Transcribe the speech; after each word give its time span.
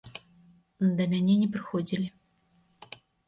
Да 1.01 1.07
мяне 1.11 1.33
не 1.43 1.49
прыходзілі. 1.57 2.07